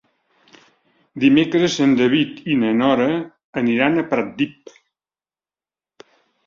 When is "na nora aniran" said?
2.63-3.99